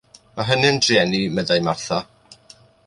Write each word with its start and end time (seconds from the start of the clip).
Mae 0.39 0.47
hynny'n 0.47 0.81
drueni, 0.85 1.21
meddai 1.37 1.61
Martha. 1.69 2.03